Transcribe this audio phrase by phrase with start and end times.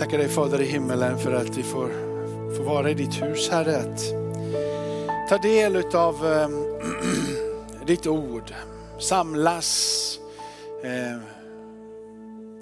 [0.00, 1.88] Tackar dig Fader i himmelen för att vi får,
[2.56, 3.76] får vara i ditt hus Herre.
[3.76, 4.04] Att
[5.28, 6.64] ta del av äh, ehm,
[7.86, 8.54] ditt ord,
[9.00, 10.18] samlas
[10.84, 11.20] äh,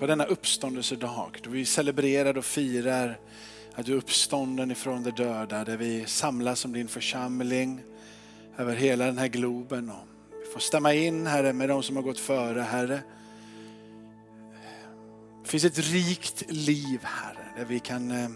[0.01, 3.19] på denna uppståndelsedag då vi celebrerar och firar
[3.75, 7.80] att du är uppstånden ifrån de döda, där vi samlas som din församling
[8.57, 9.91] över hela den här globen.
[9.91, 10.07] Och
[10.45, 13.00] vi får stämma in Herre med de som har gått före Herre.
[15.49, 18.29] Det finns ett rikt liv Herre, där vi kan eh,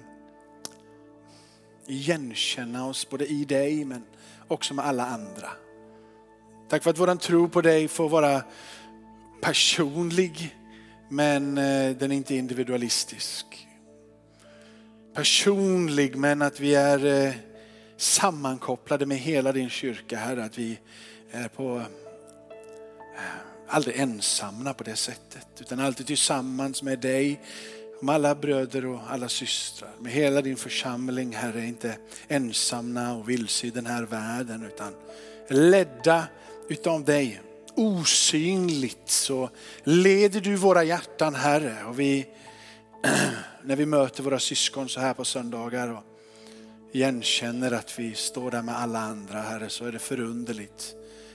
[1.87, 4.05] igenkänna oss både i dig men
[4.49, 5.49] också med alla andra.
[6.69, 8.43] Tack för att våran tro på dig får vara
[9.41, 10.57] personlig
[11.09, 13.69] men eh, den är inte individualistisk.
[15.15, 17.35] Personlig men att vi är eh,
[17.97, 20.45] sammankopplade med hela din kyrka Herre.
[20.45, 20.79] Att vi
[21.31, 21.83] är på
[23.73, 27.41] aldrig ensamma på det sättet, utan alltid tillsammans med dig,
[28.01, 31.97] med alla bröder och alla systrar, med hela din församling Herre, inte
[32.29, 34.93] ensamma och vilse i den här världen, utan
[35.49, 36.27] ledda
[36.69, 37.41] utav dig.
[37.75, 39.51] Osynligt så
[39.85, 42.27] leder du våra hjärtan Herre och vi,
[43.65, 46.05] när vi möter våra syskon så här på söndagar och
[46.93, 50.95] igenkänner att vi står där med alla andra Herre så är det förunderligt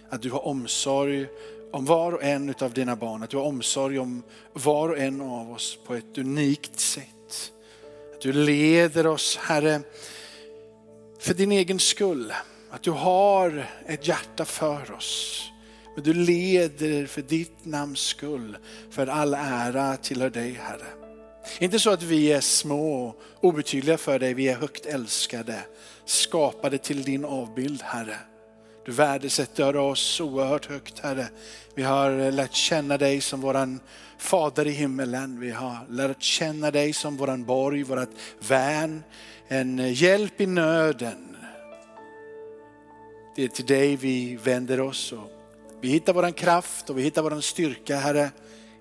[0.10, 1.28] att du har omsorg
[1.72, 3.24] om var och en av dina barn.
[3.24, 4.24] Att du har omsorg om
[4.54, 7.52] var och en av oss på ett unikt sätt.
[8.14, 9.82] Att du leder oss Herre
[11.20, 12.34] för din egen skull.
[12.70, 15.44] Att du har ett hjärta för oss.
[15.96, 18.58] Men du leder för ditt namns skull.
[18.90, 20.88] För all ära tillhör dig Herre.
[21.60, 25.60] Inte så att vi är små och obetydliga för dig, vi är högt älskade.
[26.06, 28.18] Skapade till din avbild Herre.
[28.88, 31.28] Du värdesätter oss oerhört högt Herre.
[31.76, 33.80] Vi har lärt känna dig som våran
[34.18, 35.40] Fader i himmelen.
[35.40, 39.04] Vi har lärt känna dig som våran borg, vårat värn,
[39.48, 41.38] en hjälp i nöden.
[43.36, 45.32] Det är till dig vi vänder oss och
[45.82, 48.32] vi hittar våran kraft och vi hittar våran styrka Herre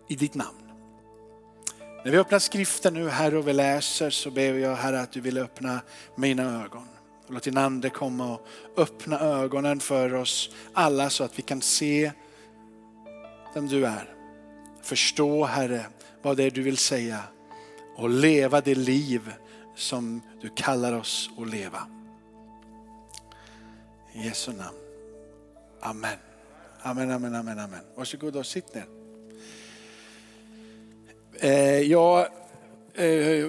[0.09, 0.71] i ditt namn.
[2.05, 5.21] När vi öppnar skriften nu Herre och vi läser så ber jag Herre att du
[5.21, 5.81] vill öppna
[6.16, 6.89] mina ögon.
[7.28, 12.12] Låt din ande komma och öppna ögonen för oss alla så att vi kan se
[13.54, 14.14] vem du är.
[14.82, 15.86] Förstå Herre
[16.22, 17.20] vad det är du vill säga
[17.97, 19.32] och leva det liv
[19.75, 21.88] som du kallar oss att leva.
[24.12, 24.76] I Jesu namn.
[25.81, 26.19] Amen.
[26.82, 27.81] Amen, amen, amen, amen.
[27.97, 28.86] Varsågod och sitt ner.
[31.41, 32.28] Eh, jag
[32.99, 33.47] Eh,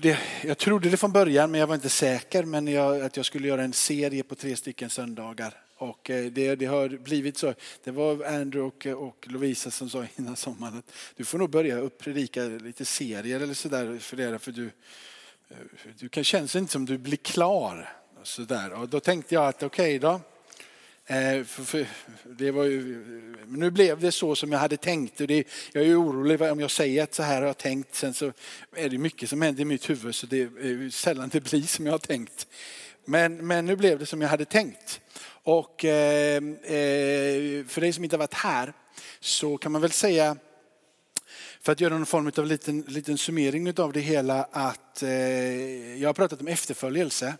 [0.00, 3.26] det, jag trodde det från början men jag var inte säker men jag, att jag
[3.26, 5.54] skulle göra en serie på tre stycken söndagar.
[5.76, 7.54] Och eh, det, det har blivit så.
[7.84, 11.78] Det var Andrew och, och Lovisa som sa innan sommaren att du får nog börja
[11.78, 14.38] upp predika lite serier eller sådär för det.
[14.38, 14.64] För du,
[15.48, 15.56] eh,
[15.98, 17.88] du kan känns inte som du blir klar.
[18.22, 18.72] Så där.
[18.72, 20.20] Och då tänkte jag att okej okay då,
[21.12, 21.86] Eh, för, för
[22.24, 23.04] det var ju,
[23.46, 25.20] nu blev det så som jag hade tänkt.
[25.20, 27.94] Och det, jag är orolig om jag säger att så här har jag tänkt.
[27.94, 28.32] Sen så
[28.76, 31.86] är det mycket som händer i mitt huvud så det är sällan det blir som
[31.86, 32.46] jag har tänkt.
[33.04, 35.00] Men, men nu blev det som jag hade tänkt.
[35.42, 38.72] Och eh, eh, för dig som inte har varit här
[39.20, 40.36] så kan man väl säga
[41.60, 46.08] för att göra någon form av liten, liten summering av det hela att eh, jag
[46.08, 47.34] har pratat om efterföljelse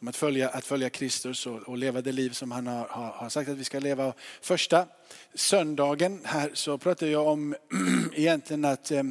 [0.00, 3.10] om att följa, att följa Kristus och, och leva det liv som han har, har,
[3.10, 4.12] har, sagt att vi ska leva.
[4.40, 4.86] Första
[5.34, 7.54] söndagen här så pratade jag om
[8.12, 9.02] egentligen att eh,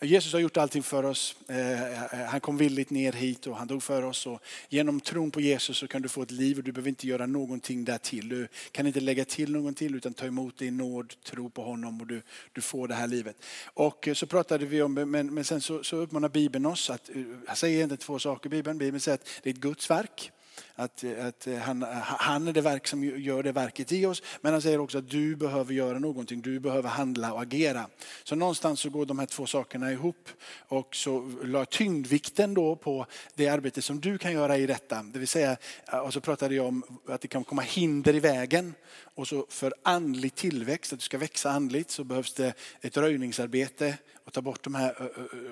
[0.00, 1.36] Jesus har gjort allting för oss.
[1.48, 4.26] Eh, eh, han kom villigt ner hit och han dog för oss.
[4.26, 7.06] Och genom tron på Jesus så kan du få ett liv och du behöver inte
[7.06, 8.28] göra någonting där till.
[8.28, 12.06] Du kan inte lägga till någonting utan ta emot din nåd, tro på honom och
[12.06, 12.22] du,
[12.52, 13.36] du får det här livet.
[13.64, 17.10] Och så pratade vi om, men, men sen så, så uppmanar Bibeln oss att,
[17.46, 18.78] han säger egentligen två saker Bibeln.
[18.78, 20.32] Bibeln säger att det är ett Guds verk.
[20.80, 24.22] Att, att eh, han, eh, han är det verk som gör det verket i oss.
[24.40, 26.40] Men han säger också att du behöver göra någonting.
[26.40, 27.86] Du behöver handla och agera.
[28.24, 30.28] Så någonstans så går de här två sakerna ihop.
[30.68, 35.02] Och så la tyngdvikten då på det arbete som du kan göra i detta.
[35.02, 35.56] Det vill säga,
[35.92, 38.74] eh, och så pratade jag om att det kan komma hinder i vägen.
[39.14, 43.94] Och så för andlig tillväxt, att du ska växa andligt, så behövs det ett röjningsarbete
[44.24, 45.10] och ta bort de här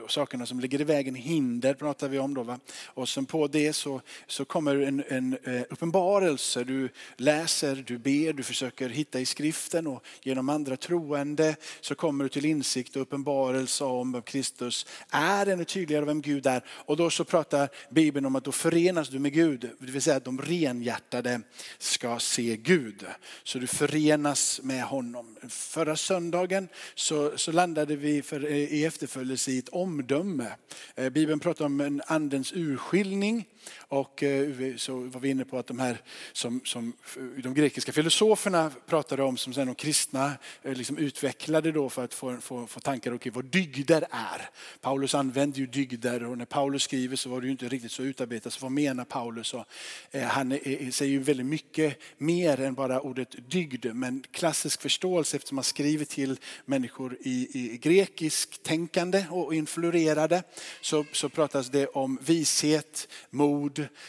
[0.08, 1.14] sakerna som ligger i vägen.
[1.14, 2.42] Hinder pratar vi om då.
[2.42, 2.58] Va?
[2.86, 6.64] Och sen på det så, så kommer en, en eh, uppenbarelse.
[6.64, 12.24] Du läser, du ber, du försöker hitta i skriften och genom andra troende så kommer
[12.24, 16.64] du till insikt och uppenbarelse om vem Kristus är, ännu tydligare vem Gud är.
[16.68, 20.16] Och då så pratar Bibeln om att då förenas du med Gud, det vill säga
[20.16, 21.40] att de renhjärtade
[21.78, 23.04] ska se Gud.
[23.44, 25.36] Så du förenas med honom.
[25.48, 30.52] Förra söndagen så, så landade vi för, eh, i efterföljelse i ett omdöme.
[30.94, 33.44] Eh, Bibeln pratar om en andens urskiljning
[33.78, 36.02] och eh, så var vi inne på att de här
[36.32, 40.32] som, som eh, de grekiska filosoferna pratade om som sen de kristna
[40.62, 44.50] eh, liksom utvecklade då för att få, få, få tankar om okay, vad dygder är.
[44.80, 48.02] Paulus använde ju dygder och när Paulus skriver så var det ju inte riktigt så
[48.02, 48.52] utarbetat.
[48.52, 49.54] Så vad menar Paulus?
[49.54, 49.64] Och,
[50.10, 53.86] eh, han är, säger ju väldigt mycket mer än bara ordet dygd.
[53.94, 60.42] Men klassisk förståelse eftersom han skriver till människor i, i grekisk tänkande och influerade
[60.80, 63.55] så, så pratas det om vishet, mod,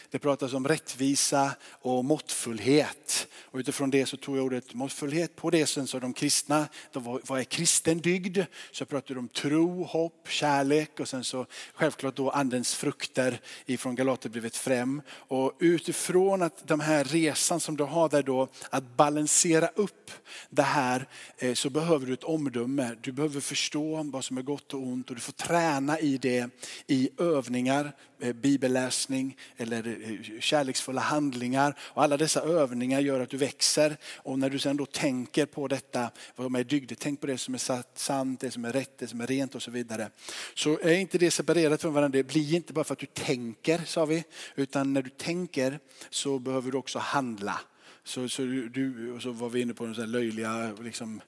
[0.09, 1.51] det pratas om rättvisa
[1.81, 3.27] och måttfullhet.
[3.43, 5.65] Och utifrån det så tog jag ordet måttfullhet på det.
[5.65, 8.39] Sen sa de kristna, de, vad är kristen dygd?
[8.71, 13.95] Så pratar de om tro, hopp, kärlek och sen så självklart då andens frukter ifrån
[13.95, 15.01] Galaterbrevet 5.
[15.09, 20.11] Och utifrån att den här resan som du har där då, att balansera upp
[20.49, 21.07] det här
[21.37, 22.95] eh, så behöver du ett omdöme.
[23.01, 26.49] Du behöver förstå vad som är gott och ont och du får träna i det
[26.87, 31.75] i övningar, Eh, bibelläsning eller eh, kärleksfulla handlingar.
[31.79, 33.97] Och alla dessa övningar gör att du växer.
[34.15, 37.53] Och när du sen då tänker på detta, vad är dygder, tänk på det som
[37.53, 40.09] är sant, det som är rätt, det som är rent och så vidare.
[40.53, 42.17] Så är inte det separerat från varandra.
[42.17, 44.23] Det blir inte bara för att du tänker, sa vi,
[44.55, 45.79] utan när du tänker
[46.09, 47.59] så behöver du också handla.
[48.03, 51.21] Så, så, du, och så var vi inne på de löjliga liksom,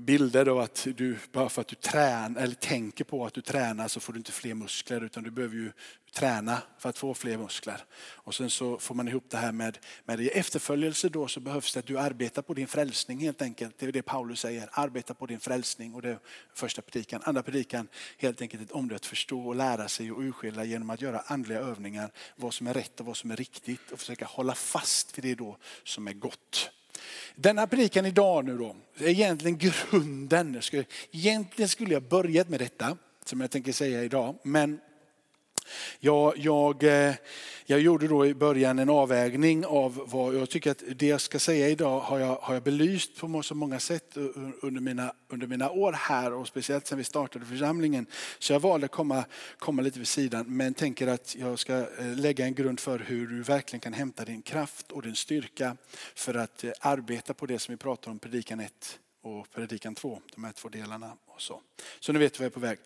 [0.00, 3.88] bilder av att du, bara för att du tränar, eller tänker på att du tränar
[3.88, 5.72] så får du inte fler muskler utan du behöver ju
[6.12, 7.84] träna för att få fler muskler.
[8.00, 11.80] Och sen så får man ihop det här med, med efterföljelse då så behövs det
[11.80, 13.78] att du arbetar på din frälsning helt enkelt.
[13.78, 15.94] Det är det Paulus säger, arbeta på din frälsning.
[15.94, 16.18] Och det är
[16.54, 17.22] första predikan.
[17.24, 17.88] Andra predikan
[18.18, 21.58] helt enkelt ett omdöme att förstå och lära sig och urskilja genom att göra andliga
[21.58, 22.12] övningar.
[22.36, 25.34] Vad som är rätt och vad som är riktigt och försöka hålla fast vid det
[25.34, 26.70] då som är gott.
[27.34, 30.60] Denna predikan idag nu då, är egentligen grunden.
[31.12, 34.38] Egentligen skulle jag börjat med detta, som jag tänker säga idag.
[34.42, 34.80] Men
[36.00, 36.84] jag, jag,
[37.66, 41.38] jag gjorde då i början en avvägning av vad jag tycker att det jag ska
[41.38, 44.16] säga idag har jag, har jag belyst på så många sätt
[44.62, 48.06] under mina, under mina år här och speciellt sedan vi startade församlingen.
[48.38, 49.24] Så jag valde att komma,
[49.58, 53.26] komma lite vid sidan men tänker att jag ska eh, lägga en grund för hur
[53.26, 55.76] du verkligen kan hämta din kraft och din styrka
[56.14, 60.20] för att eh, arbeta på det som vi pratar om predikan 1 och predikan 2,
[60.34, 61.16] de här två delarna.
[61.40, 61.60] Och så.
[62.00, 62.78] så nu vet du vad jag är på väg.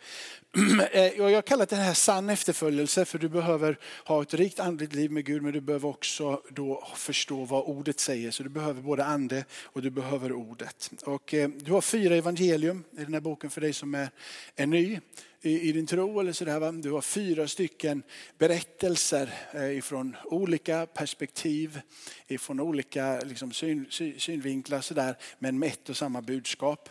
[0.92, 4.94] Eh, jag har kallat det här sann efterföljelse för du behöver ha ett rikt andligt
[4.94, 8.30] liv med Gud men du behöver också då förstå vad ordet säger.
[8.30, 10.90] Så du behöver både ande och du behöver ordet.
[11.04, 14.10] Och eh, du har fyra evangelium i den här boken för dig som är,
[14.56, 15.00] är ny
[15.40, 16.20] i, din tro.
[16.20, 18.02] Eller så där, Du har fyra stycken
[18.38, 21.80] berättelser eh, ifrån olika perspektiv,
[22.26, 23.86] ifrån olika liksom, syn,
[24.18, 26.88] synvinklar så där, men med ett och samma budskap.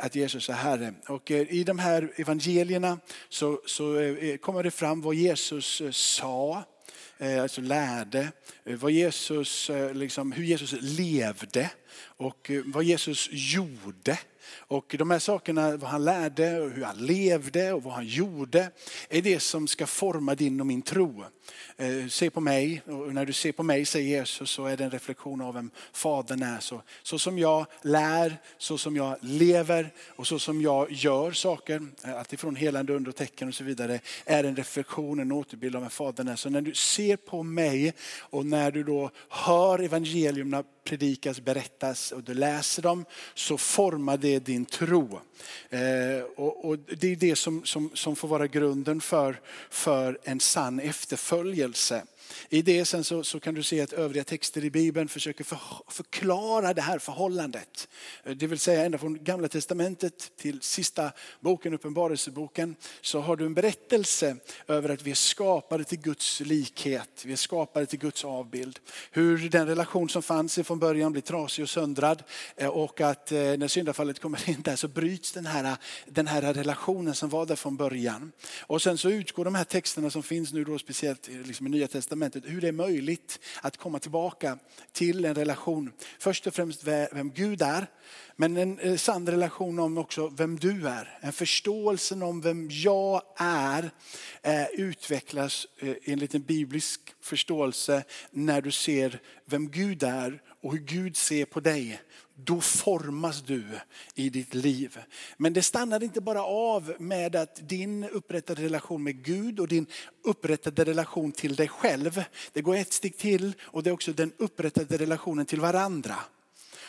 [0.00, 0.94] Att Jesus är Herre.
[1.08, 5.82] Och eh, I de här evangelierna så, så eh, eh, kommer det fram vad Jesus
[5.90, 6.64] sa
[7.42, 8.32] alltså lärde,
[8.64, 14.18] vad Jesus, liksom, hur Jesus levde och vad Jesus gjorde.
[14.58, 18.70] Och de här sakerna, vad han lärde, hur han levde och vad han gjorde,
[19.08, 21.24] är det som ska forma din och min tro.
[21.76, 24.84] Eh, se på mig, och när du ser på mig, säger Jesus, så är det
[24.84, 26.60] en reflektion av vem Fadern är.
[26.60, 31.86] Så, så som jag lär, så som jag lever och så som jag gör saker,
[32.04, 35.82] eh, alltifrån helande under och tecken och så vidare, är en reflektion, en återbild av
[35.82, 36.36] vem Fadern är.
[36.36, 42.22] Så när du ser på mig och när du då hör evangelierna predikas, berättas och
[42.22, 45.20] du läser dem så formar det din tro.
[45.70, 49.40] Eh, och, och, det är det som, som, som får vara grunden för,
[49.70, 52.02] för en sann efterföljelse.
[52.48, 55.58] I det sen så, så, kan du se att övriga texter i Bibeln försöker för,
[55.88, 57.88] förklara det här förhållandet.
[58.24, 63.46] Eh, det vill säga ända från gamla testamentet till sista boken, uppenbarelseboken, så har du
[63.46, 64.36] en berättelse
[64.68, 67.22] över att vi är skapade till Guds likhet.
[67.24, 68.78] Vi är skapade till Guds avbild.
[69.10, 72.22] Hur den relation som fanns från början blir trasig och söndrad
[72.56, 76.54] eh, och att eh, när syndafallet kommer in där så bryts den här, den här
[76.54, 78.32] relationen som var där från början.
[78.60, 81.88] Och sen så utgår de här texterna som finns nu då speciellt liksom i Nya
[81.88, 84.58] Testamentet testamentet hur det är möjligt att komma tillbaka
[84.92, 85.92] till en relation.
[86.18, 87.86] Först och främst vem Gud är,
[88.36, 91.18] men en eh, sann relation om också vem du är.
[91.20, 93.90] En förståelse om vem jag är
[94.42, 100.80] eh, utvecklas eh, enligt en biblisk förståelse när du ser vem Gud är och hur
[100.80, 102.00] Gud ser på dig
[102.36, 103.64] då formas du
[104.14, 104.98] i ditt liv.
[105.36, 109.86] Men det stannar inte bara av med att din upprättade relation med Gud och din
[110.24, 112.24] upprättade relation till dig själv.
[112.52, 116.16] Det går ett steg till och det är också den upprättade relationen till varandra.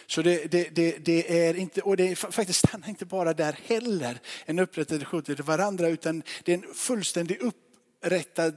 [0.08, 4.20] Så det, det, det, det, är inte, och det faktiskt stannar inte bara där heller,
[4.46, 8.56] en upprättad relation till varandra, utan det är en fullständig upprättad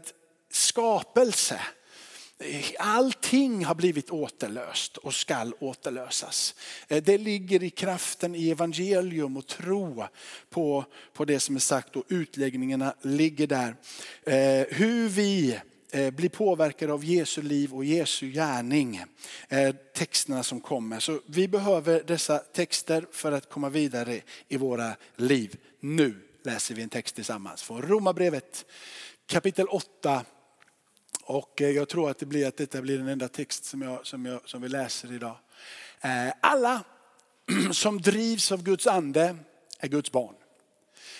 [0.50, 1.60] skapelse.
[2.78, 6.54] Allting har blivit återlöst och skall återlösas.
[6.88, 10.04] Eh, det ligger i kraften i evangelium och tro
[10.50, 13.76] på, på det som är sagt och utläggningarna ligger där.
[14.22, 15.58] Eh, hur vi
[15.90, 19.04] eh, blir påverkade av Jesu liv och Jesu gärning.
[19.94, 21.00] Texterna som kommer.
[21.00, 25.56] Så vi behöver dessa texter för att komma vidare i våra liv.
[25.80, 28.64] Nu läser vi en text tillsammans från Romarbrevet
[29.26, 30.24] kapitel 8
[31.30, 34.06] och eh, jag tror att det blir att detta blir den enda text som, jag,
[34.06, 35.36] som, jag, som vi läser idag.
[36.00, 36.84] Eh, alla
[37.72, 39.36] som drivs av Guds ande
[39.78, 40.34] är Guds barn.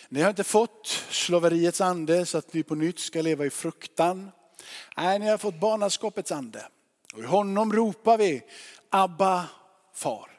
[0.09, 4.31] Ni har inte fått slaveriets ande så att ni på nytt ska leva i fruktan.
[4.97, 6.67] Nej, ni har fått barnaskapets ande.
[7.15, 8.43] Och i honom ropar vi
[8.91, 9.49] Abba
[9.95, 10.31] far.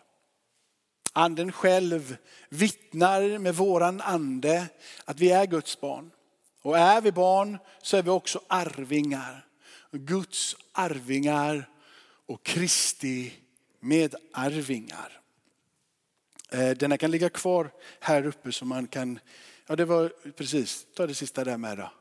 [1.14, 2.18] Anden själv
[2.50, 4.68] vittnar med våran ande
[5.06, 6.12] att vi är Guds barn.
[6.62, 9.48] Och är vi barn så är vi också arvingar.
[9.92, 11.70] Guds arvingar
[12.26, 13.34] och Kristi
[13.80, 15.22] medarvingar.
[16.52, 19.20] Eh, den denna kan ligga kvar här uppe så man kan,
[19.68, 21.92] ja det var precis, ta det sista där med då.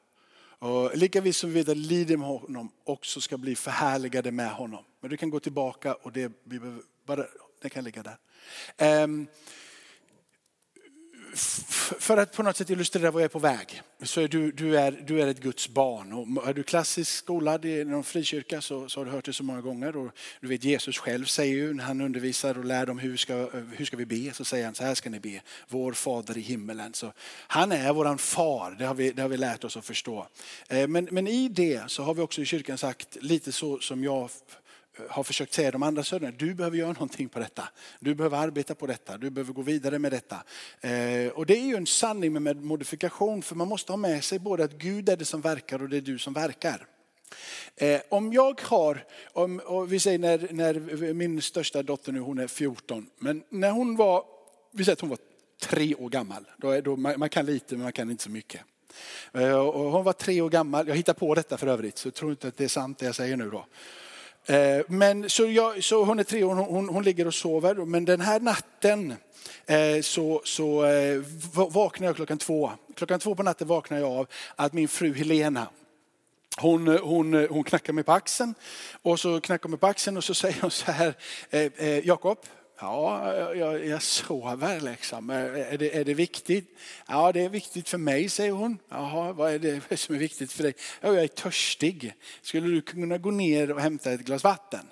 [0.66, 4.50] Och lika vi som vi vet att lider med honom också ska bli förhärligade med
[4.50, 4.84] honom.
[5.00, 6.32] Men du kan gå tillbaka och det,
[7.06, 7.26] bara,
[7.62, 8.18] det kan ligga där.
[8.76, 9.26] Ehm,
[11.34, 14.78] för att på något sätt illustrera vad jag är på väg, så är du, du,
[14.78, 16.12] är, du är ett Guds barn.
[16.12, 19.44] Och är du klassiskt skolad i någon frikyrka så, så har du hört det så
[19.44, 19.96] många gånger.
[19.96, 20.10] Och
[20.40, 23.84] du vet Jesus själv säger ju när han undervisar och lär dem hur ska, hur
[23.84, 26.94] ska vi be, så säger han så här ska ni be, vår fader i himmelen.
[26.94, 27.12] Så
[27.46, 30.26] han är våran far, det har vi, det har vi lärt oss att förstå.
[30.68, 34.04] Eh, men, men i det så har vi också i kyrkan sagt lite så som
[34.04, 34.30] jag
[35.08, 37.68] har försökt säga de andra sönerna, du behöver göra någonting på detta.
[38.00, 40.36] Du behöver arbeta på detta, du behöver gå vidare med detta.
[40.80, 44.38] Eh, och det är ju en sanning med modifikation, för man måste ha med sig
[44.38, 46.86] både att Gud är det som verkar och det är du som verkar.
[47.76, 52.38] Eh, om jag har, om, och vi säger när, när min största dotter nu, hon
[52.38, 54.24] är 14, men när hon var,
[54.72, 55.18] vi säger att hon var
[55.60, 58.30] tre år gammal, då, är, då man, man kan lite men man kan inte så
[58.30, 58.60] mycket.
[59.32, 62.30] Eh, och hon var tre år gammal, jag hittar på detta för övrigt, så tror
[62.30, 63.66] inte att det är sant det jag säger nu då.
[64.46, 67.74] Eh, men så, jag, så hon är tre år, hon, hon, ligger och sover.
[67.74, 69.14] Men den här natten
[69.66, 72.70] eh, så, så eh, vaknar jag klockan två.
[72.94, 75.68] Klockan två på natten vaknar jag av att min fru Helena,
[76.56, 78.54] hon, hon, hon knackar mig på axeln.
[79.02, 81.14] Och så knackar hon mig på axeln och så säger hon så här,
[81.50, 82.38] eh, eh, Jakob,
[82.80, 85.30] Ja, jag, jag sover liksom.
[85.30, 86.78] Är det, är det viktigt?
[87.08, 88.78] Ja, det är viktigt för mig, säger hon.
[88.88, 90.74] Jaha, vad är det som är viktigt för dig?
[91.00, 92.14] Ja, jag är törstig.
[92.42, 94.86] Skulle du kunna gå ner och hämta ett glas vatten?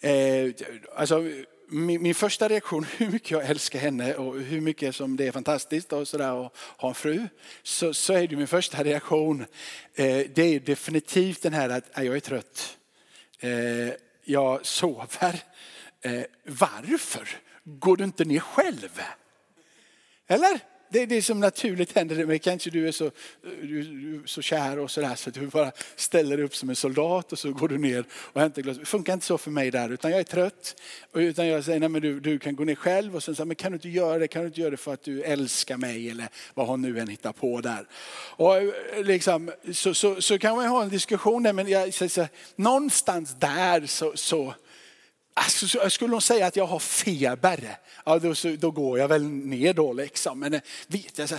[0.00, 0.50] Eh,
[0.96, 1.30] alltså,
[1.68, 5.32] min, min, första reaktion, hur mycket jag älskar henne och hur mycket som det är
[5.32, 7.28] fantastiskt och sådär att ha en fru,
[7.62, 9.40] så, så är det min första reaktion.
[9.94, 12.76] Eh, det är definitivt den här att jag är trött.
[13.40, 13.94] Eh,
[14.24, 15.42] jag sover
[16.04, 17.28] eh, varför
[17.64, 19.00] går du inte ner själv?
[20.26, 20.60] Eller?
[20.94, 23.10] Det är det som naturligt händer, men kanske du är så,
[23.42, 26.76] du, du är så kär och sådär så du bara ställer dig upp som en
[26.76, 28.78] soldat och så går du ner och hämtar glas.
[28.78, 30.80] Det funkar inte så för mig där, utan jag är trött.
[31.12, 33.56] Utan jag säger, nej men du, du kan gå ner själv och sen säger men
[33.56, 34.28] kan du inte göra det?
[34.28, 37.08] Kan du inte göra det för att du älskar mig eller vad hon nu än
[37.08, 37.86] hittar på där.
[38.36, 42.08] Och eh, liksom, så, så, så kan man ha en diskussion där, men jag, så,
[42.08, 44.54] så, någonstans där så, så
[45.34, 49.74] Alltså, skulle hon säga att jag har feber, ja, då, då går jag väl ner
[49.74, 49.92] då.
[49.92, 50.40] Liksom.
[50.40, 51.36] Men eh, vet jag, så,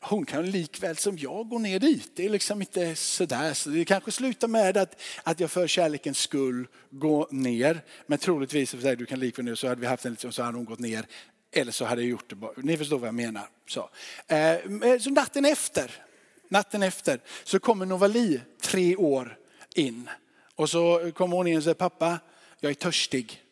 [0.00, 2.10] hon kan likväl som jag gå ner dit.
[2.14, 3.54] Det är liksom inte sådär.
[3.54, 7.80] Så det kanske slutar med att, att jag för kärlekens skull går ner.
[8.06, 10.64] Men troligtvis, så du kan likväl nu, så hade vi haft en så hade hon
[10.64, 11.06] gått ner.
[11.52, 12.52] Eller så hade jag gjort det bara.
[12.56, 13.48] Ni förstår vad jag menar.
[13.68, 13.90] Så,
[14.26, 15.90] eh, eh så natten efter,
[16.48, 19.38] natten efter så kommer Novali tre år
[19.74, 20.10] in.
[20.54, 22.18] Och så kommer hon in och säger, pappa,
[22.62, 23.42] jag är törstig.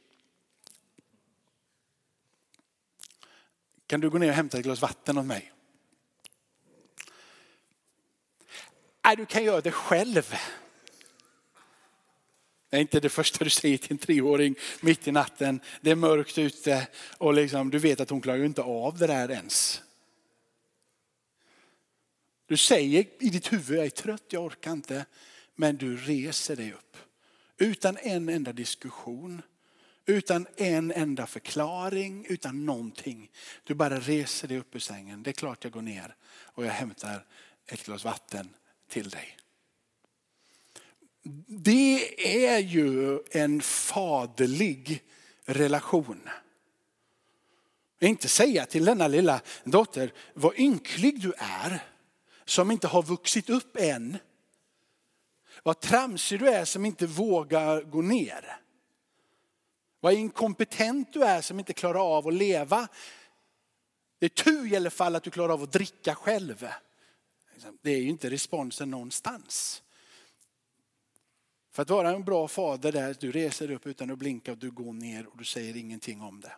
[3.86, 5.52] Kan du gå ner och hämta ett glas vatten åt mig?
[9.04, 10.34] Nej, du kan göra det själv.
[12.68, 15.60] Det är inte det första du säger till en treåring mitt i natten.
[15.80, 16.88] Det är mörkt ute
[17.18, 19.82] och liksom, du vet att hon klarar ju inte av det där ens.
[22.46, 25.06] Du säger i ditt huvud, jag är trött, jag orkar inte.
[25.54, 26.89] Men du reser dig upp.
[27.60, 29.42] Utan en enda diskussion.
[30.06, 33.30] Utan en enda förklaring, utan någonting.
[33.64, 35.22] Du bara reser dig upp ur sängen.
[35.22, 37.26] Det är klart jag går ner och jag hämtar
[37.66, 38.48] ett glas vatten
[38.88, 39.36] till dig.
[41.46, 45.02] Det är ju en faderlig
[45.44, 46.28] relation.
[48.00, 51.82] Inte säga till denna lilla dotter, vad ynklig du är
[52.44, 54.18] som inte har vuxit upp än.
[55.62, 58.60] Vad tramsig du är som inte vågar gå ner.
[60.00, 62.88] Vad inkompetent du är som inte klarar av att leva.
[64.18, 66.68] Det är tur i alla fall att du klarar av att dricka själv.
[67.82, 69.82] Det är ju inte responsen någonstans.
[71.72, 74.70] För att vara en bra fader där, du reser upp utan att blinka och du
[74.70, 76.52] går ner och du säger ingenting om det.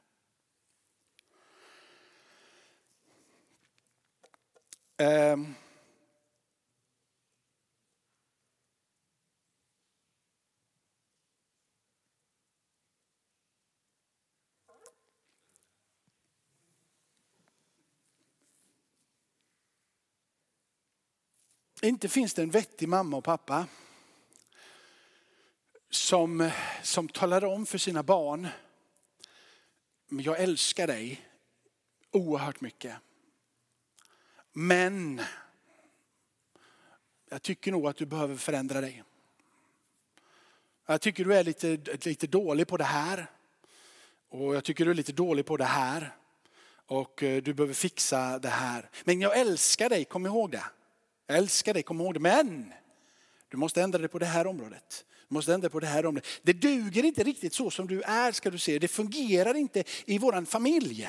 [5.32, 5.54] Um.
[21.84, 23.66] Inte finns det en vettig mamma och pappa
[25.90, 26.50] som,
[26.82, 28.48] som talar om för sina barn,
[30.08, 31.28] jag älskar dig
[32.10, 32.96] oerhört mycket.
[34.52, 35.22] Men
[37.28, 39.02] jag tycker nog att du behöver förändra dig.
[40.86, 43.26] Jag tycker du är lite, lite dålig på det här.
[44.28, 46.16] Och jag tycker du är lite dålig på det här.
[46.86, 48.90] Och eh, du behöver fixa det här.
[49.04, 50.64] Men jag älskar dig, kom ihåg det.
[51.26, 52.20] Jag älskar dig, kom ihåg det.
[52.20, 52.72] Men
[53.48, 55.04] du måste ändra dig på det här området.
[55.28, 56.28] Du måste ändra på det här området.
[56.42, 58.78] Det duger inte riktigt så som du är ska du se.
[58.78, 61.08] Det fungerar inte i våran familj.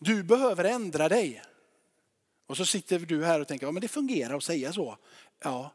[0.00, 1.42] Du behöver ändra dig.
[2.46, 4.98] Och så sitter du här och tänker, ja men det fungerar att säga så.
[5.42, 5.74] Ja,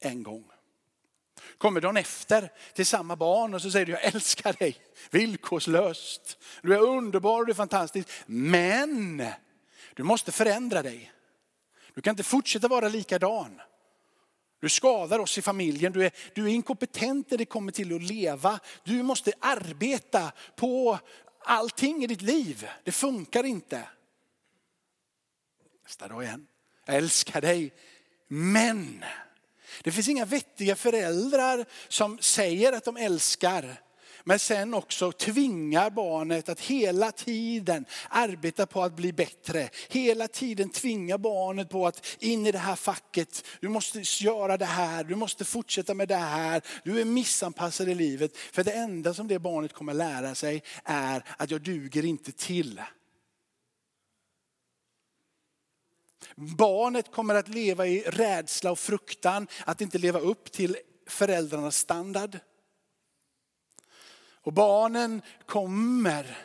[0.00, 0.44] en gång.
[1.58, 4.76] Kommer dagen efter till samma barn och så säger du, jag älskar dig
[5.10, 6.38] villkorslöst.
[6.62, 8.08] Du är underbar och du är fantastisk.
[8.26, 9.24] Men
[9.94, 11.12] du måste förändra dig.
[11.94, 13.60] Du kan inte fortsätta vara likadan.
[14.60, 18.02] Du skadar oss i familjen, du är, du är inkompetent när det kommer till att
[18.02, 18.60] leva.
[18.84, 20.98] Du måste arbeta på
[21.38, 22.68] allting i ditt liv.
[22.84, 23.88] Det funkar inte.
[25.84, 26.46] Nästa dag igen.
[26.84, 27.72] Jag älskar dig.
[28.28, 29.04] Men
[29.82, 33.80] det finns inga vettiga föräldrar som säger att de älskar
[34.24, 39.68] men sen också tvingar barnet att hela tiden arbeta på att bli bättre.
[39.88, 44.64] Hela tiden tvinga barnet på att in i det här facket, du måste göra det
[44.64, 48.36] här, du måste fortsätta med det här, du är missanpassad i livet.
[48.36, 52.80] För det enda som det barnet kommer lära sig är att jag duger inte till.
[56.36, 62.38] Barnet kommer att leva i rädsla och fruktan att inte leva upp till föräldrarnas standard.
[64.42, 66.38] Och barnen kommer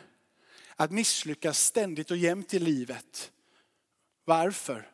[0.76, 3.32] att misslyckas ständigt och jämt i livet.
[4.24, 4.90] Varför?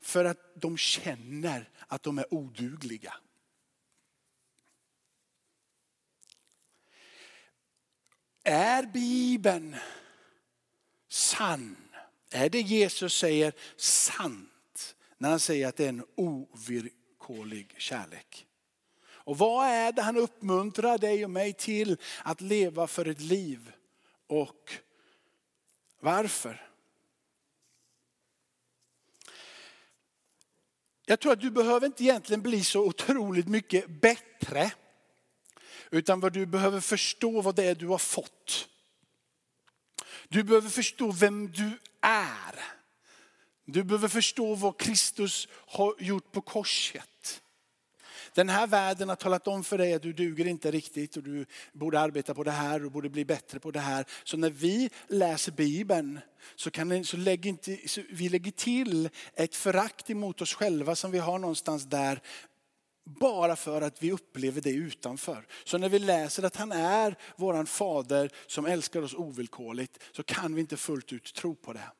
[0.00, 3.14] För att de känner att de är odugliga.
[8.44, 9.76] Är Bibeln
[11.08, 11.76] sann?
[12.30, 18.46] Är det Jesus säger sant när han säger att det är en ovillkorlig kärlek?
[19.26, 23.72] Och vad är det han uppmuntrar dig och mig till att leva för ett liv?
[24.26, 24.72] Och
[26.00, 26.70] varför?
[31.06, 34.72] Jag tror att du behöver inte egentligen bli så otroligt mycket bättre.
[35.90, 38.68] Utan vad du behöver förstå vad det är du har fått.
[40.28, 42.60] Du behöver förstå vem du är.
[43.64, 47.42] Du behöver förstå vad Kristus har gjort på korset.
[48.36, 51.46] Den här världen har talat om för dig att du duger inte riktigt och du
[51.72, 54.04] borde arbeta på det här och borde bli bättre på det här.
[54.24, 56.20] Så när vi läser Bibeln
[56.56, 61.10] så, kan, så, lägg inte, så vi lägger till ett förakt emot oss själva som
[61.10, 62.20] vi har någonstans där
[63.04, 65.46] bara för att vi upplever det utanför.
[65.64, 70.54] Så när vi läser att han är våran fader som älskar oss ovillkorligt så kan
[70.54, 71.90] vi inte fullt ut tro på det.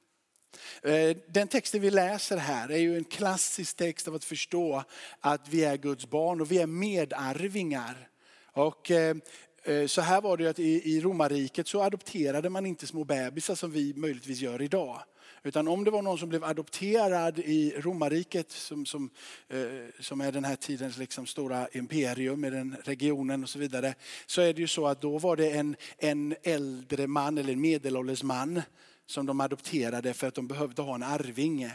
[0.82, 4.84] Eh, den texten vi läser här är ju en klassisk text av att förstå
[5.20, 8.08] att vi är Guds barn och vi är medarvingar.
[8.52, 9.16] Och eh,
[9.64, 13.54] eh, så här var det ju att i romarriket så adopterade man inte små bebisar
[13.54, 15.02] som vi möjligtvis gör idag.
[15.46, 19.10] Utan om det var någon som blev adopterad i romarriket som, som,
[19.48, 19.58] eh,
[20.00, 23.94] som är den här tidens liksom stora imperium i den regionen och så vidare.
[24.26, 27.60] Så är det ju så att då var det en, en äldre man eller en
[27.60, 28.62] medelålders man
[29.06, 31.72] som de adopterade för att de behövde ha en arvinge.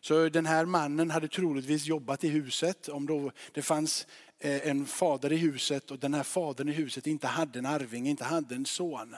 [0.00, 2.88] Så den här mannen hade troligtvis jobbat i huset.
[2.88, 4.06] Om då det fanns
[4.38, 8.10] eh, en fader i huset och den här fadern i huset inte hade en arvinge,
[8.10, 9.16] inte hade en son.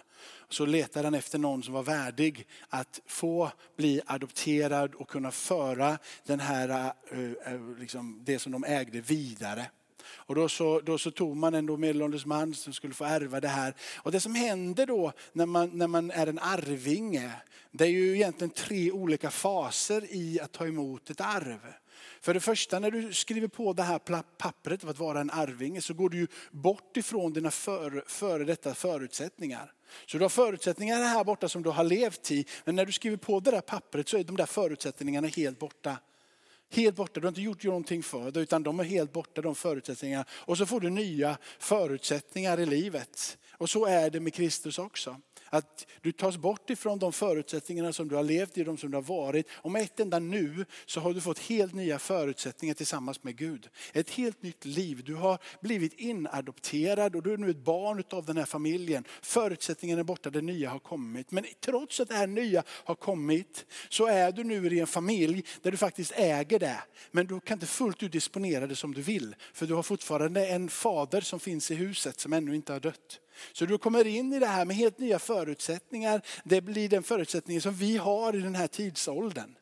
[0.48, 5.98] Så letade han efter någon som var värdig att få bli adopterad och kunna föra
[6.26, 9.66] den här, eh, eh, liksom det som de ägde vidare.
[10.08, 13.48] Och då så, då så tog man en medelålders man som skulle få ärva det
[13.48, 13.74] här.
[13.96, 17.30] Och det som händer då när man, när man är en arvinge,
[17.70, 21.58] det är ju egentligen tre olika faser i att ta emot ett arv.
[22.20, 23.98] För det första när du skriver på det här
[24.38, 28.44] pappret för att vara en arvinge så går du ju bort ifrån dina före, före
[28.44, 29.72] detta förutsättningar.
[30.06, 32.46] Så du har förutsättningar här borta som du har levt i.
[32.64, 35.98] Men när du skriver på det där pappret så är de där förutsättningarna helt borta.
[36.70, 39.54] Helt borta, du har inte gjort någonting för det utan de är helt borta de
[39.54, 40.24] förutsättningarna.
[40.30, 43.38] Och så får du nya förutsättningar i livet.
[43.52, 45.20] Och så är det med Kristus också.
[45.50, 48.96] Att du tas bort ifrån de förutsättningarna som du har levt i, de som du
[48.96, 49.46] har varit.
[49.52, 53.68] Och med ett enda nu så har du fått helt nya förutsättningar tillsammans med Gud.
[53.92, 55.02] Ett helt nytt liv.
[55.04, 59.04] Du har blivit inadopterad och du är nu ett barn av den här familjen.
[59.22, 61.30] Förutsättningarna är borta, det nya har kommit.
[61.30, 65.44] Men trots att det här nya har kommit så är du nu i en familj
[65.62, 66.82] där du faktiskt äger det.
[67.10, 69.34] Men du kan inte fullt ut disponera det som du vill.
[69.52, 73.20] För du har fortfarande en fader som finns i huset som ännu inte har dött.
[73.52, 76.22] Så du kommer in i det här med helt nya förutsättningar.
[76.44, 79.56] Det blir den förutsättningen som vi har i den här tidsåldern.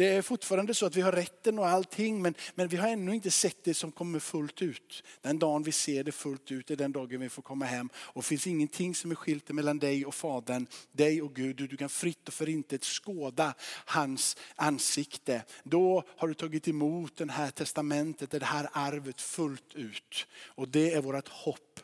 [0.00, 3.14] Det är fortfarande så att vi har rätten och allting men, men vi har ännu
[3.14, 5.02] inte sett det som kommer fullt ut.
[5.20, 7.88] Den dagen vi ser det fullt ut är den dagen vi får komma hem.
[7.94, 11.56] Och det finns ingenting som är skilt mellan dig och Fadern, dig och Gud.
[11.56, 13.54] Du kan fritt och förintet skåda
[13.84, 15.42] hans ansikte.
[15.62, 20.26] Då har du tagit emot det här testamentet, det här arvet fullt ut.
[20.36, 21.80] Och det är vårt hopp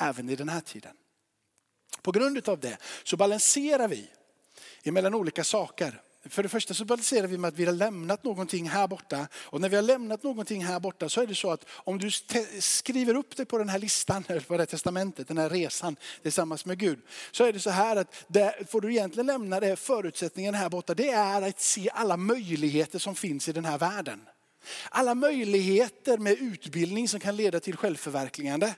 [0.00, 0.96] även i den här tiden.
[2.02, 4.10] På grund av det så balanserar vi
[4.82, 6.00] emellan olika saker.
[6.28, 9.28] För det första så balanserar vi med att vi har lämnat någonting här borta.
[9.34, 12.10] Och när vi har lämnat någonting här borta så är det så att om du
[12.60, 16.64] skriver upp det på den här listan, på det här testamentet, den här resan tillsammans
[16.64, 16.98] med Gud.
[17.30, 20.94] Så är det så här att det får du egentligen lämna det förutsättningen här borta.
[20.94, 24.20] Det är att se alla möjligheter som finns i den här världen.
[24.88, 28.74] Alla möjligheter med utbildning som kan leda till självförverkligande.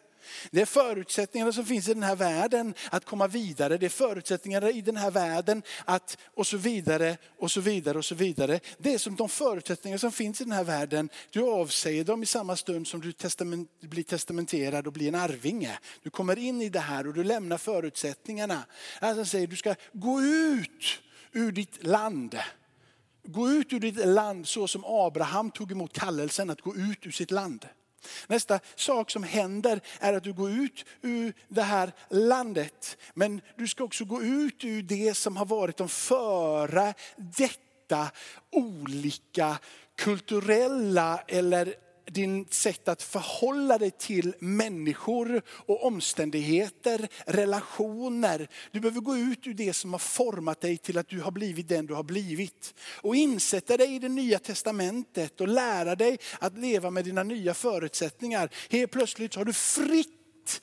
[0.51, 3.77] Det är förutsättningarna som finns i den här världen att komma vidare.
[3.77, 8.05] Det är förutsättningarna i den här världen att och så vidare och så vidare och
[8.05, 8.61] så vidare.
[8.79, 11.09] Det är som de förutsättningar som finns i den här världen.
[11.31, 15.79] Du avsäger dem i samma stund som du testament, blir testamenterad och blir en arvinge.
[16.03, 18.65] Du kommer in i det här och du lämnar förutsättningarna.
[19.01, 21.01] Alltså säger du ska gå ut
[21.33, 22.39] ur ditt land.
[23.25, 27.11] Gå ut ur ditt land så som Abraham tog emot kallelsen att gå ut ur
[27.11, 27.69] sitt land.
[28.27, 32.97] Nästa sak som händer är att du går ut ur det här landet.
[33.15, 38.11] Men du ska också gå ut ur det som har varit de före detta
[38.53, 39.59] olika
[39.97, 41.75] kulturella eller
[42.07, 48.49] din sätt att förhålla dig till människor och omständigheter, relationer.
[48.71, 51.69] Du behöver gå ut ur det som har format dig till att du har blivit
[51.69, 52.75] den du har blivit.
[53.01, 57.55] Och insätta dig i det nya testamentet och lära dig att leva med dina nya
[57.55, 58.51] förutsättningar.
[58.71, 60.63] Helt plötsligt har du fritt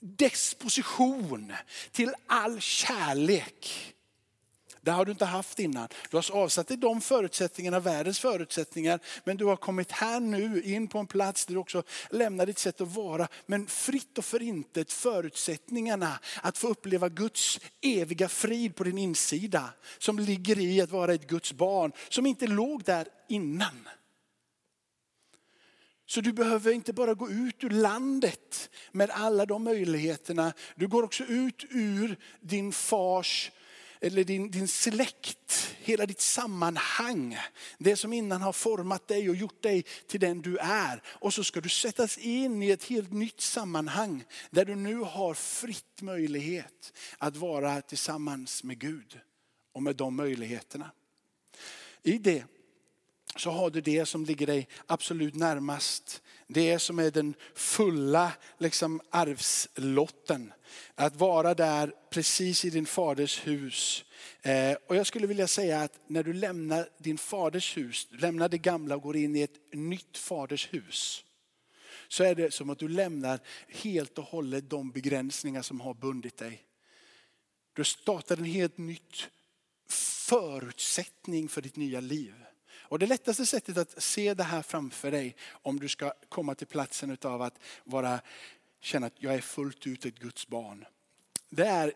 [0.00, 1.52] disposition
[1.92, 3.92] till all kärlek
[4.84, 5.88] det har du inte haft innan.
[6.10, 9.00] Du har avsatt dig de förutsättningarna, världens förutsättningar.
[9.24, 12.58] Men du har kommit här nu in på en plats där du också lämnar ditt
[12.58, 13.28] sätt att vara.
[13.46, 19.68] Men fritt och förintet förutsättningarna att få uppleva Guds eviga frid på din insida.
[19.98, 23.88] Som ligger i att vara ett Guds barn som inte låg där innan.
[26.06, 30.52] Så du behöver inte bara gå ut ur landet med alla de möjligheterna.
[30.74, 33.50] Du går också ut ur din fars
[34.02, 37.38] eller din, din släkt, hela ditt sammanhang.
[37.78, 41.02] Det som innan har format dig och gjort dig till den du är.
[41.06, 45.34] Och så ska du sättas in i ett helt nytt sammanhang där du nu har
[45.34, 49.20] fritt möjlighet att vara tillsammans med Gud
[49.72, 50.90] och med de möjligheterna.
[52.02, 52.44] I det
[53.36, 56.22] så har du det som ligger dig absolut närmast.
[56.52, 60.52] Det som är den fulla liksom, arvslotten.
[60.94, 64.04] Att vara där precis i din faders hus.
[64.42, 68.58] Eh, och jag skulle vilja säga att när du lämnar din faders hus, lämnar det
[68.58, 71.24] gamla och går in i ett nytt faders hus.
[72.08, 76.36] Så är det som att du lämnar helt och hållet de begränsningar som har bundit
[76.36, 76.62] dig.
[77.72, 79.28] Du startar en helt nytt
[79.88, 82.34] förutsättning för ditt nya liv.
[82.92, 86.66] Och det lättaste sättet att se det här framför dig om du ska komma till
[86.66, 88.20] platsen av att vara,
[88.80, 90.84] känna att jag är fullt ut ett Guds barn.
[91.50, 91.92] Det, är,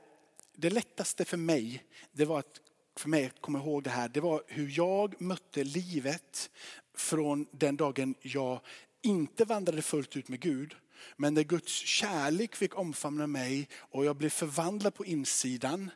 [0.54, 2.60] det lättaste för mig, det var att
[2.96, 6.50] för mig att komma ihåg det här, det var hur jag mötte livet
[6.94, 8.60] från den dagen jag
[9.02, 10.74] inte vandrade fullt ut med Gud.
[11.16, 15.90] Men när Guds kärlek fick omfamna mig och jag blev förvandlad på insidan.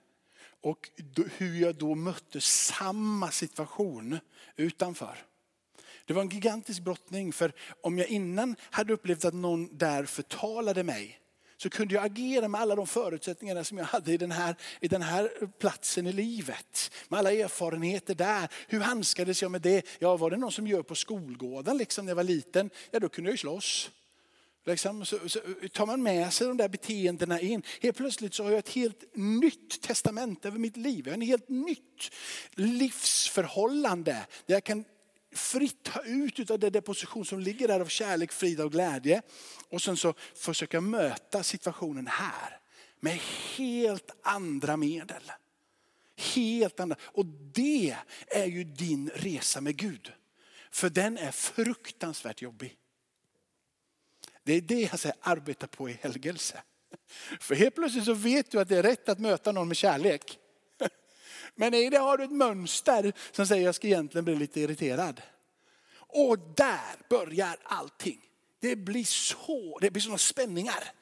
[0.63, 0.91] Och
[1.37, 4.19] hur jag då mötte samma situation
[4.57, 5.19] utanför.
[6.05, 10.83] Det var en gigantisk brottning för om jag innan hade upplevt att någon där förtalade
[10.83, 11.21] mig
[11.57, 14.89] så kunde jag agera med alla de förutsättningarna som jag hade i den här, i
[14.89, 16.93] den här platsen i livet.
[17.09, 18.49] Med alla erfarenheter där.
[18.69, 19.87] Hur handskades jag med det?
[19.99, 22.71] Ja, var det någon som gör på skolgården liksom när jag var liten?
[22.91, 23.91] Ja, då kunde jag ju slåss.
[24.71, 25.41] Liksom, så, så,
[25.73, 27.63] tar man med sig de där beteendena in.
[27.81, 31.03] Helt plötsligt så har jag ett helt nytt testament över mitt liv.
[31.07, 32.13] Jag har en helt nytt
[32.55, 34.27] livsförhållande.
[34.47, 34.85] Där jag kan
[35.35, 39.23] fritt ta ut av den deposition som ligger där av kärlek, frid och glädje.
[39.69, 42.61] Och sen så försöka möta situationen här
[43.01, 43.19] med
[43.57, 45.33] helt andra medel.
[46.35, 46.97] Helt andra.
[47.03, 50.13] Och det är ju din resa med Gud.
[50.71, 52.77] För den är fruktansvärt jobbig.
[54.43, 56.63] Det är det jag säger, arbeta på i helgelse.
[57.41, 60.39] För helt plötsligt så vet du att det är rätt att möta någon med kärlek.
[61.55, 65.23] Men i det har du ett mönster som säger jag ska egentligen bli lite irriterad.
[65.95, 68.21] Och där börjar allting.
[68.61, 70.93] Det blir så, det blir sådana spänningar.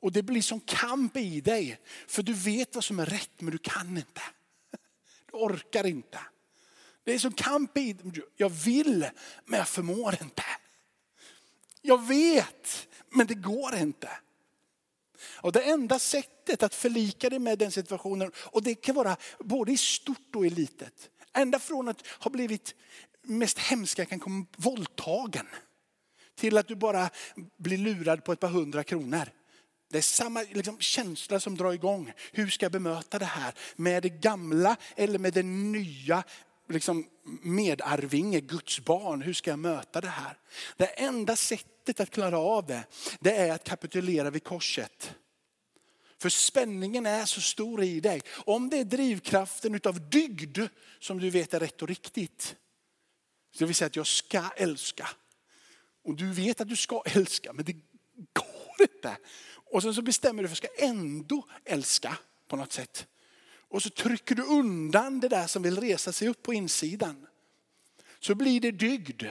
[0.00, 1.80] Och det blir som kamp i dig.
[2.06, 4.22] För du vet vad som är rätt men du kan inte.
[5.30, 6.18] Du orkar inte.
[7.04, 8.22] Det är som kamp i dig.
[8.36, 9.06] Jag vill
[9.44, 10.44] men jag förmår inte.
[11.82, 14.10] Jag vet men det går inte.
[15.24, 19.72] Och det enda sättet att förlika dig med den situationen, och det kan vara både
[19.72, 21.10] i stort och i litet.
[21.32, 22.74] Ända från att ha blivit
[23.22, 25.46] mest hemska kan komma våldtagen.
[26.34, 27.10] Till att du bara
[27.58, 29.28] blir lurad på ett par hundra kronor.
[29.90, 32.12] Det är samma liksom, känsla som drar igång.
[32.32, 33.54] Hur ska jag bemöta det här?
[33.76, 36.24] Med det gamla eller med det nya
[36.70, 37.06] liksom,
[37.42, 39.22] medarvinge, Guds barn.
[39.22, 40.38] Hur ska jag möta det här?
[40.76, 42.84] Det enda sättet att klara av det,
[43.20, 45.14] det är att kapitulera vid korset.
[46.18, 48.20] För spänningen är så stor i dig.
[48.30, 50.58] Om det är drivkraften utav dygd
[51.00, 52.56] som du vet är rätt och riktigt.
[53.58, 55.08] Det vill säga att jag ska älska.
[56.04, 57.72] Och du vet att du ska älska men det
[58.32, 59.16] går inte.
[59.72, 63.06] Och sen så bestämmer du för att jag ska ändå älska på något sätt.
[63.70, 67.26] Och så trycker du undan det där som vill resa sig upp på insidan.
[68.20, 69.24] Så blir det dygd.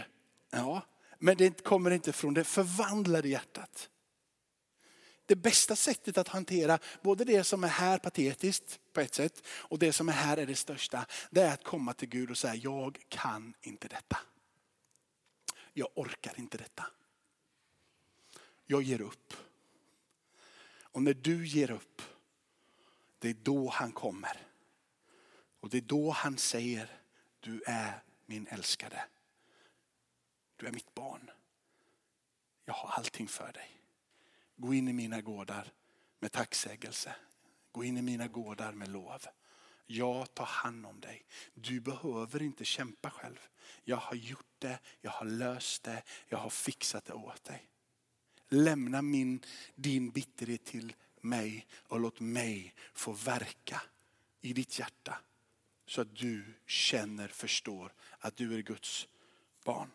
[0.50, 0.82] Ja,
[1.20, 3.90] men det kommer inte från det förvandlade hjärtat.
[5.26, 9.80] Det bästa sättet att hantera både det som är här patetiskt på ett sätt och
[9.80, 11.06] det som är här är det största.
[11.30, 14.18] Det är att komma till Gud och säga jag kan inte detta.
[15.74, 16.86] Jag orkar inte detta.
[18.66, 19.34] Jag ger upp.
[20.82, 22.02] Och när du ger upp,
[23.20, 24.38] det är då han kommer.
[25.60, 27.02] Och det är då han säger,
[27.40, 29.04] du är min älskade.
[30.56, 31.32] Du är mitt barn.
[32.66, 33.82] Jag har allting för dig.
[34.56, 35.74] Gå in i mina gårdar
[36.20, 37.16] med tacksägelse.
[37.72, 39.22] Gå in i mina gårdar med lov.
[39.86, 41.26] Jag tar hand om dig.
[41.54, 43.48] Du behöver inte kämpa själv.
[43.84, 47.70] Jag har gjort det, jag har löst det, jag har fixat det åt dig.
[48.50, 49.44] Lämna min,
[49.76, 53.82] din bitterhet till mig och låt mig få verka
[54.42, 55.18] i ditt hjärta.
[55.86, 59.08] Så att du känner, förstår att du är Guds
[59.66, 59.92] barn.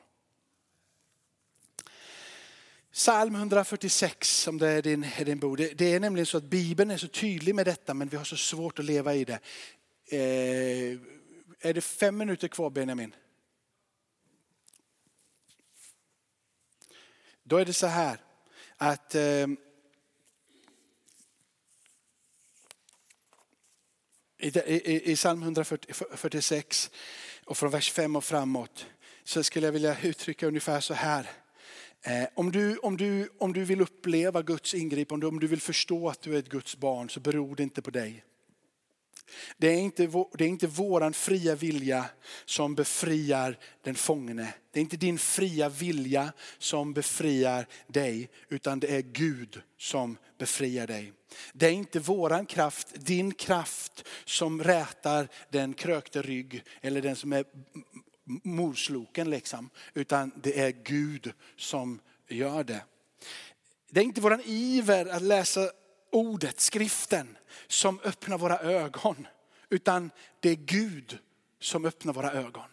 [2.93, 5.59] Psalm 146 om det är din, är din bok.
[5.59, 8.25] Det, det, är nämligen så att Bibeln är så tydlig med detta men vi har
[8.25, 9.39] så svårt att leva i det.
[10.07, 10.99] Eh,
[11.61, 13.15] är det fem minuter kvar Benjamin?
[17.43, 18.21] Då är det så här
[18.77, 19.47] att eh,
[24.45, 26.91] i, i, i psalm 146
[27.45, 28.87] och från vers 5 och framåt
[29.25, 31.31] så skulle jag vilja uttrycka ungefär så här.
[32.03, 36.09] Eh, om du, om, du, om du vill uppleva Guds ingripande, om du vill förstå
[36.09, 38.25] att du är ett Guds barn så beror det inte på dig.
[39.57, 42.05] Det är inte, det är inte våran fria vilja
[42.45, 44.55] som befriar den fångne.
[44.71, 50.87] Det är inte din fria vilja som befriar dig, utan det är Gud som befriar
[50.87, 51.13] dig.
[51.53, 57.33] Det är inte våran kraft, din kraft som rätar den krökte rygg eller den som
[57.33, 57.45] är
[58.43, 59.71] morsloken liksom.
[59.95, 62.85] Utan det är Gud som gör det.
[63.91, 65.71] Det är inte våran iver att läsa
[66.15, 67.37] ordet, skriften,
[67.69, 69.27] som öppnar våra ögon.
[69.71, 71.19] Utan det är Gud
[71.61, 72.69] som öppnar våra ögon.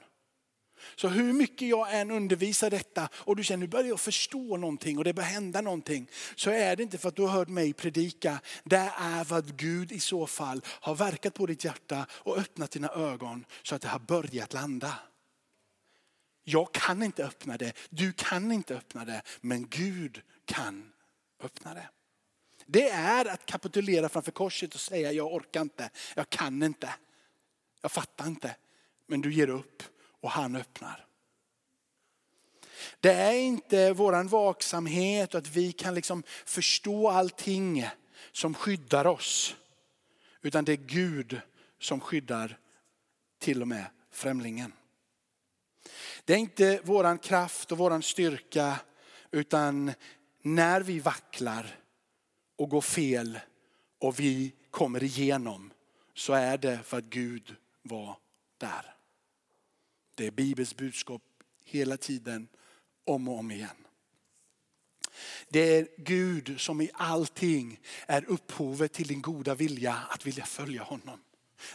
[0.95, 4.97] Så hur mycket jag än undervisar detta och du känner nu börjar jag förstå någonting
[4.97, 6.09] och det börjar hända någonting.
[6.35, 8.41] Så är det inte för att du har hört mig predika.
[8.63, 12.89] Det är vad Gud i så fall har verkat på ditt hjärta och öppnat dina
[12.89, 14.93] ögon så att det har börjat landa.
[16.43, 20.91] Jag kan inte öppna det, du kan inte öppna det, men Gud kan
[21.43, 21.89] öppna det.
[22.71, 26.93] Det är att kapitulera framför korset och säga jag orkar inte, jag kan inte,
[27.81, 28.55] jag fattar inte.
[29.07, 29.83] Men du ger upp
[30.21, 31.05] och han öppnar.
[32.99, 37.87] Det är inte våran vaksamhet och att vi kan liksom förstå allting
[38.31, 39.55] som skyddar oss.
[40.41, 41.41] Utan det är Gud
[41.79, 42.59] som skyddar
[43.39, 44.73] till och med främlingen.
[46.25, 48.79] Det är inte våran kraft och våran styrka
[49.31, 49.93] utan
[50.41, 51.80] när vi vacklar
[52.61, 53.39] och går fel
[53.99, 55.73] och vi kommer igenom
[56.13, 58.17] så är det för att Gud var
[58.57, 58.95] där.
[60.15, 61.21] Det är Bibelns budskap
[61.65, 62.47] hela tiden,
[63.05, 63.85] om och om igen.
[65.49, 70.83] Det är Gud som i allting är upphovet till din goda vilja att vilja följa
[70.83, 71.19] honom.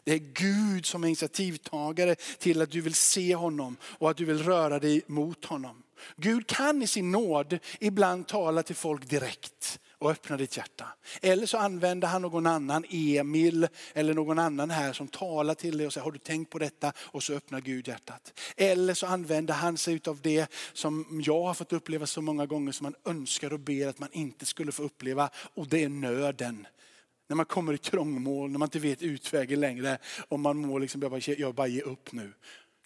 [0.05, 4.25] Det är Gud som är initiativtagare till att du vill se honom och att du
[4.25, 5.83] vill röra dig mot honom.
[6.17, 10.87] Gud kan i sin nåd ibland tala till folk direkt och öppna ditt hjärta.
[11.23, 15.87] Eller så använder han någon annan, Emil eller någon annan här som talar till dig
[15.87, 16.93] och säger, har du tänkt på detta?
[16.99, 18.41] Och så öppnar Gud hjärtat.
[18.57, 22.73] Eller så använder han sig av det som jag har fått uppleva så många gånger
[22.73, 25.31] som man önskar och ber att man inte skulle få uppleva.
[25.55, 26.67] Och det är nöden.
[27.29, 31.01] När man kommer i trångmål, när man inte vet utvägen längre och man mår liksom
[31.01, 32.33] bara, jag bara ger upp nu.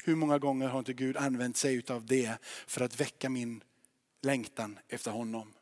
[0.04, 2.32] Hur många gånger har inte Gud använt sig av det
[2.66, 3.62] för att väcka min
[4.22, 5.52] längtan efter honom?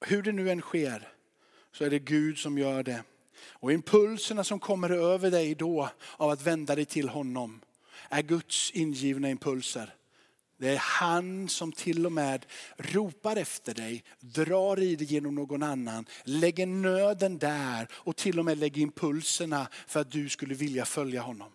[0.00, 1.08] Hur det nu än sker
[1.72, 3.02] så är det Gud som gör det.
[3.50, 7.60] Och impulserna som kommer över dig då av att vända dig till honom
[8.08, 9.94] är Guds ingivna impulser.
[10.58, 15.62] Det är han som till och med ropar efter dig, drar i dig genom någon
[15.62, 20.84] annan, lägger nöden där och till och med lägger impulserna för att du skulle vilja
[20.84, 21.52] följa honom.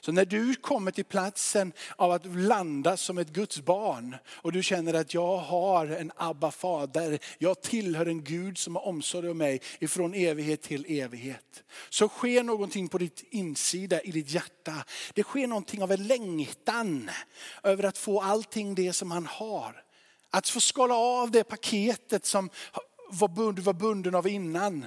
[0.00, 4.62] Så när du kommer till platsen av att landa som ett Guds barn och du
[4.62, 9.38] känner att jag har en Abba fader, jag tillhör en Gud som har omsorg om
[9.38, 11.62] mig ifrån evighet till evighet.
[11.88, 14.84] Så sker någonting på ditt insida, i ditt hjärta.
[15.14, 17.10] Det sker någonting av en längtan
[17.62, 19.82] över att få allting det som han har.
[20.30, 22.50] Att få skala av det paketet som
[23.10, 24.86] du var bunden av innan.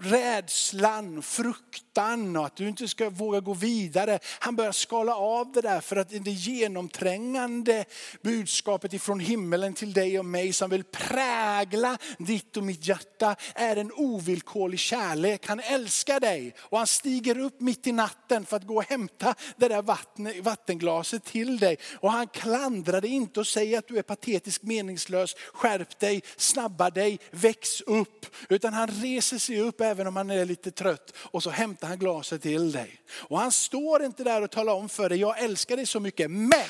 [0.00, 4.18] Rädslan, fruktan och att du inte ska våga gå vidare.
[4.38, 7.84] Han börjar skala av det där för att det genomträngande
[8.22, 13.76] budskapet ifrån himmelen till dig och mig som vill prägla ditt och mitt hjärta är
[13.76, 15.46] en ovillkorlig kärlek.
[15.46, 19.34] Han älskar dig och han stiger upp mitt i natten för att gå och hämta
[19.56, 21.76] det där vatten, vattenglaset till dig.
[22.00, 25.34] Och han klandrar dig inte och säger att du är patetisk meningslös.
[25.52, 28.26] Skärp dig, snabba dig, väck väcks upp.
[28.48, 31.98] Utan han reser sig upp även om han är lite trött och så hämtar han
[31.98, 33.00] glaset till dig.
[33.10, 36.30] Och han står inte där och talar om för dig, jag älskar dig så mycket,
[36.30, 36.68] men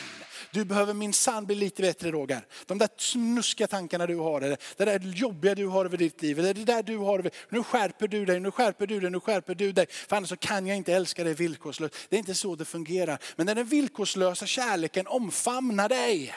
[0.50, 2.46] du behöver min sann bli lite bättre Roger.
[2.66, 6.52] De där snuskiga tankarna du har, det där jobbiga du har över ditt liv, det
[6.52, 9.72] där du har över, nu skärper du dig, nu skärper du dig, nu skärper du
[9.72, 9.86] dig.
[9.90, 11.94] För annars så kan jag inte älska dig villkorslöst.
[12.08, 13.18] Det är inte så det fungerar.
[13.36, 16.34] Men när den villkorslösa kärleken omfamnar dig,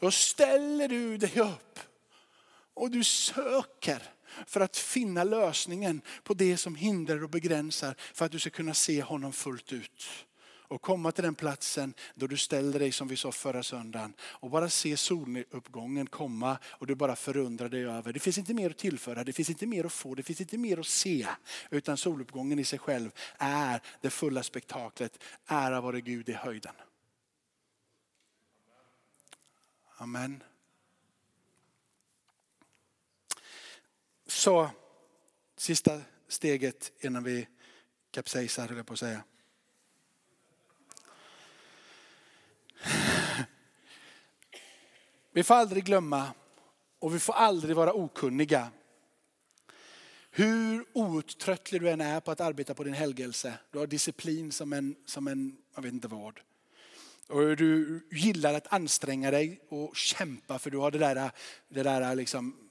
[0.00, 1.75] då ställer du dig upp
[2.76, 4.02] och du söker
[4.46, 8.74] för att finna lösningen på det som hindrar och begränsar för att du ska kunna
[8.74, 10.06] se honom fullt ut.
[10.68, 14.50] Och komma till den platsen då du ställer dig som vi sa förra söndagen och
[14.50, 18.12] bara se soluppgången komma och du bara förundrar dig över.
[18.12, 20.58] Det finns inte mer att tillföra, det finns inte mer att få, det finns inte
[20.58, 21.26] mer att se.
[21.70, 25.22] Utan soluppgången i sig själv är det fulla spektaklet.
[25.46, 26.74] Ära vare Gud i höjden.
[29.98, 30.42] Amen.
[34.26, 34.70] Så
[35.56, 37.48] sista steget innan vi
[38.10, 39.24] kapsejsar höll jag på att säga.
[45.32, 46.28] Vi får aldrig glömma
[46.98, 48.68] och vi får aldrig vara okunniga.
[50.30, 53.58] Hur outtröttlig du än är på att arbeta på din helgelse.
[53.70, 56.40] Du har disciplin som en, som en jag vet inte vad.
[57.28, 61.30] Och du gillar att anstränga dig och kämpa för du har det där,
[61.68, 62.65] det där liksom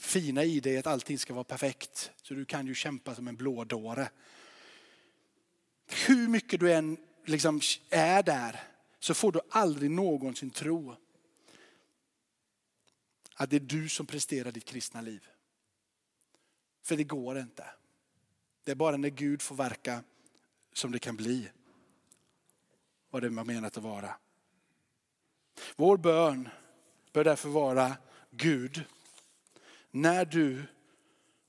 [0.00, 2.10] fina i dig att allting ska vara perfekt.
[2.22, 4.10] Så du kan ju kämpa som en blådåre.
[6.06, 7.60] Hur mycket du än liksom
[7.90, 8.60] är där
[8.98, 10.96] så får du aldrig någonsin tro
[13.34, 15.28] att det är du som presterar ditt kristna liv.
[16.82, 17.64] För det går inte.
[18.64, 20.02] Det är bara när Gud får verka
[20.72, 21.50] som det kan bli
[23.10, 24.16] vad det var menat att vara.
[25.76, 26.48] Vår bön
[27.12, 27.96] bör därför vara
[28.30, 28.84] Gud,
[29.90, 30.62] när du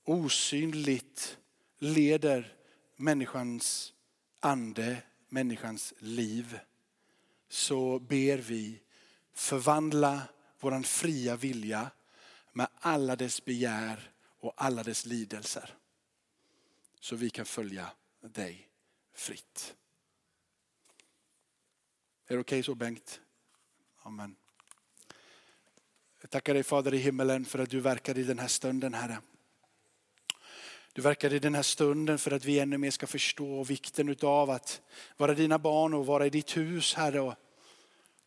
[0.04, 1.38] osynligt
[1.78, 2.56] leder
[2.96, 3.94] människans
[4.40, 6.58] ande, människans liv,
[7.48, 8.80] så ber vi
[9.32, 10.22] förvandla
[10.60, 11.90] vår fria vilja
[12.52, 15.74] med alla dess begär och alla dess lidelser.
[17.00, 18.68] Så vi kan följa dig
[19.12, 19.76] fritt.
[22.26, 23.20] Är det okej okay så Bengt?
[24.02, 24.36] Amen.
[26.22, 29.18] Jag tackar dig Fader i himmelen för att du verkar i den här stunden Herre.
[30.92, 34.50] Du verkar i den här stunden för att vi ännu mer ska förstå vikten av
[34.50, 34.80] att
[35.16, 37.20] vara dina barn och vara i ditt hus Herre.
[37.20, 37.34] Och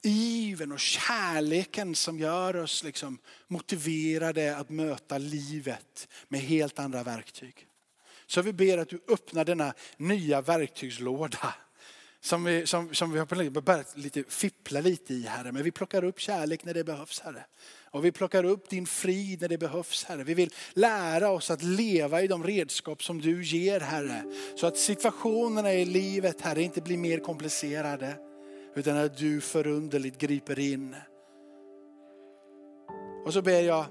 [0.04, 3.18] iven och kärleken som gör oss liksom
[3.48, 7.68] motiverade att möta livet med helt andra verktyg.
[8.26, 11.56] Så vi ber att du öppnar denna nya verktygslåda
[12.26, 15.52] som vi, som, som vi har börjat lite fippla lite i Herre.
[15.52, 17.46] Men vi plockar upp kärlek när det behövs Herre.
[17.96, 20.24] Och vi plockar upp din frid när det behövs Herre.
[20.24, 24.24] Vi vill lära oss att leva i de redskap som du ger Herre.
[24.56, 28.16] Så att situationerna i livet Herre inte blir mer komplicerade.
[28.76, 30.96] Utan att du förunderligt griper in.
[33.26, 33.86] Och så ber jag,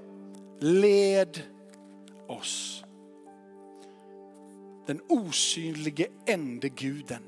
[0.59, 1.41] led
[2.27, 2.83] oss.
[4.87, 7.23] Den osynlige ende guden.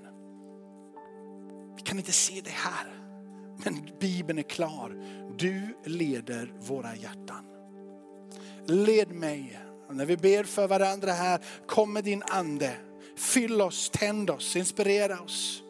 [1.75, 2.97] Vi kan inte se det här.
[3.65, 5.03] Men Bibeln är klar.
[5.37, 7.45] Du leder våra hjärtan.
[8.65, 9.59] Led mig.
[9.91, 12.73] när vi ber för varandra här, kom med din ande.
[13.17, 15.63] Fyll oss, tänd oss, inspirera oss.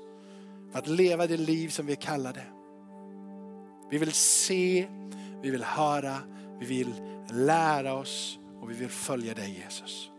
[0.72, 2.44] För att leva det liv som vi är kallade.
[3.92, 4.88] Vi vill se,
[5.42, 6.18] vi vill höra,
[6.60, 6.94] vi vill
[7.32, 10.12] lära oss och vi vill följa dig Jesus.